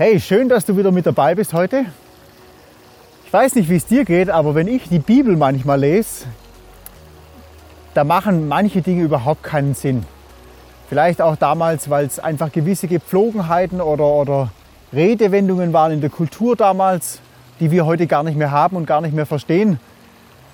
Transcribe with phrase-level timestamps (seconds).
[0.00, 1.86] Hey, schön, dass du wieder mit dabei bist heute.
[3.26, 6.26] Ich weiß nicht, wie es dir geht, aber wenn ich die Bibel manchmal lese,
[7.94, 10.04] da machen manche Dinge überhaupt keinen Sinn.
[10.88, 14.52] Vielleicht auch damals, weil es einfach gewisse Gepflogenheiten oder, oder
[14.92, 17.18] Redewendungen waren in der Kultur damals,
[17.58, 19.80] die wir heute gar nicht mehr haben und gar nicht mehr verstehen.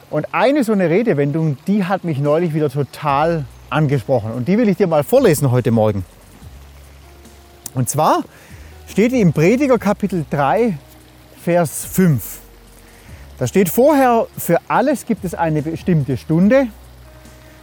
[0.08, 4.32] Und eine so eine Redewendung, die hat mich neulich wieder total angesprochen.
[4.32, 6.02] Und die will ich dir mal vorlesen heute Morgen.
[7.74, 8.22] Und zwar
[8.88, 10.78] steht im Prediger Kapitel 3,
[11.42, 12.38] Vers 5.
[13.38, 16.68] Da steht vorher, für alles gibt es eine bestimmte Stunde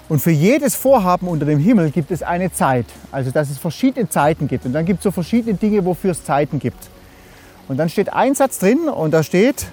[0.09, 2.85] und für jedes Vorhaben unter dem Himmel gibt es eine Zeit.
[3.11, 4.65] Also dass es verschiedene Zeiten gibt.
[4.65, 6.89] Und dann gibt es so verschiedene Dinge, wofür es Zeiten gibt.
[7.69, 9.67] Und dann steht ein Satz drin und da steht,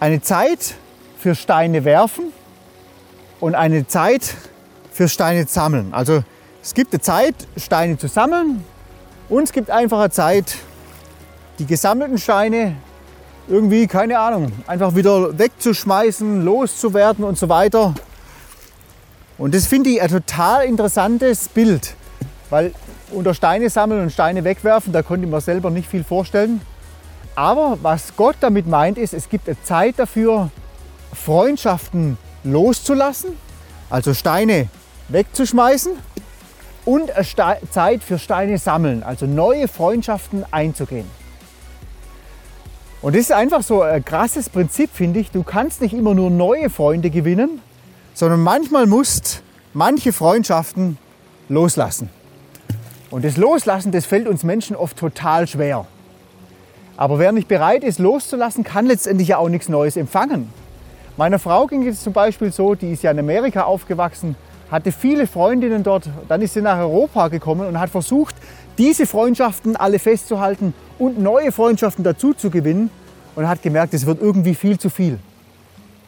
[0.00, 0.74] eine Zeit
[1.18, 2.32] für Steine werfen
[3.40, 4.34] und eine Zeit
[4.90, 5.92] für Steine sammeln.
[5.92, 6.22] Also
[6.62, 8.64] es gibt eine Zeit, Steine zu sammeln
[9.28, 10.56] und es gibt einfach eine Zeit,
[11.58, 12.76] die gesammelten Steine
[13.48, 17.94] irgendwie, keine Ahnung, einfach wieder wegzuschmeißen, loszuwerden und so weiter.
[19.38, 21.94] Und das finde ich ein total interessantes Bild,
[22.50, 22.72] weil
[23.10, 26.60] unter Steine sammeln und Steine wegwerfen, da konnte ich mir selber nicht viel vorstellen.
[27.34, 30.50] Aber was Gott damit meint, ist, es gibt eine Zeit dafür,
[31.12, 33.30] Freundschaften loszulassen,
[33.90, 34.68] also Steine
[35.08, 35.92] wegzuschmeißen
[36.86, 37.10] und
[37.70, 41.04] Zeit für Steine sammeln, also neue Freundschaften einzugehen.
[43.02, 45.30] Und das ist einfach so ein krasses Prinzip, finde ich.
[45.30, 47.60] Du kannst nicht immer nur neue Freunde gewinnen,
[48.14, 49.42] sondern manchmal musst
[49.74, 50.96] manche Freundschaften
[51.48, 52.08] loslassen.
[53.10, 55.86] Und das Loslassen, das fällt uns Menschen oft total schwer.
[56.96, 60.50] Aber wer nicht bereit ist, loszulassen, kann letztendlich ja auch nichts Neues empfangen.
[61.16, 64.36] Meiner Frau ging es zum Beispiel so, die ist ja in Amerika aufgewachsen,
[64.70, 68.34] hatte viele Freundinnen dort, dann ist sie nach Europa gekommen und hat versucht,
[68.78, 72.90] diese Freundschaften alle festzuhalten und neue Freundschaften dazu zu gewinnen
[73.34, 75.18] und hat gemerkt, es wird irgendwie viel zu viel.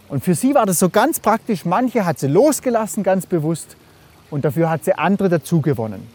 [0.09, 1.64] Und für sie war das so ganz praktisch.
[1.64, 3.77] Manche hat sie losgelassen, ganz bewusst,
[4.30, 6.07] und dafür hat sie andere dazu gewonnen.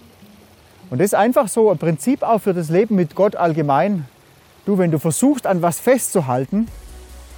[0.89, 4.05] Und das ist einfach so ein Prinzip auch für das Leben mit Gott allgemein.
[4.65, 6.67] Du, wenn du versuchst, an was festzuhalten,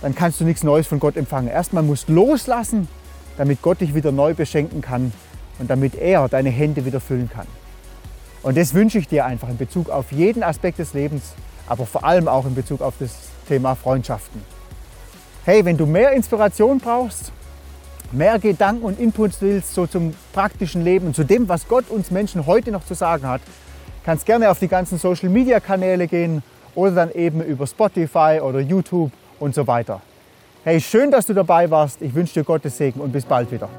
[0.02, 1.48] dann kannst du nichts Neues von Gott empfangen.
[1.48, 2.88] Erstmal musst du loslassen,
[3.38, 5.12] damit Gott dich wieder neu beschenken kann
[5.60, 7.48] und damit er deine Hände wieder füllen kann.
[8.44, 11.34] Und das wünsche ich dir einfach in Bezug auf jeden Aspekt des Lebens,
[11.68, 13.12] aber vor allem auch in Bezug auf das
[13.48, 14.42] Thema Freundschaften.
[15.46, 17.32] Hey, wenn du mehr Inspiration brauchst,
[18.12, 22.12] mehr Gedanken und Inputs willst, so zum praktischen Leben und zu dem, was Gott uns
[22.12, 23.42] Menschen heute noch zu sagen hat,
[24.06, 26.44] kannst gerne auf die ganzen Social Media Kanäle gehen
[26.76, 30.02] oder dann eben über Spotify oder YouTube und so weiter.
[30.66, 32.02] Hey, schön, dass du dabei warst.
[32.02, 33.70] Ich wünsche dir Gottes Segen und bis bald wieder.